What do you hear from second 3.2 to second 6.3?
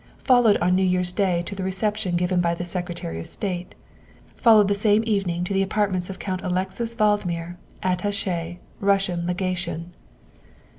State; followed the same evening to the apartments of